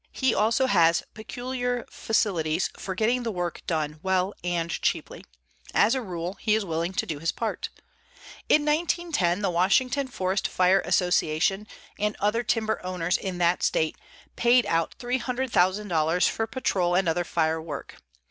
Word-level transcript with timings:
He 0.11 0.33
also 0.33 0.65
has 0.65 1.03
peculiar 1.13 1.85
facilities 1.91 2.71
for 2.75 2.95
getting 2.95 3.21
the 3.21 3.29
work 3.31 3.61
done 3.67 3.99
well 4.01 4.33
and 4.43 4.71
cheaply. 4.71 5.23
As 5.75 5.93
a 5.93 6.01
rule 6.01 6.37
he 6.41 6.55
is 6.55 6.65
willing 6.65 6.93
to 6.93 7.05
do 7.05 7.19
his 7.19 7.31
part. 7.31 7.69
In 8.49 8.63
1910 8.65 9.43
the 9.43 9.51
Washington 9.51 10.07
Forest 10.07 10.47
Fire 10.47 10.81
Association 10.85 11.67
and 11.99 12.15
other 12.19 12.41
timber 12.41 12.83
owners 12.83 13.15
in 13.15 13.37
that 13.37 13.61
state 13.61 13.95
paid 14.35 14.65
out 14.65 14.95
$300,000 14.97 16.27
for 16.27 16.47
patrol 16.47 16.95
and 16.95 17.07
other 17.07 17.23
fire 17.23 17.61
work. 17.61 17.97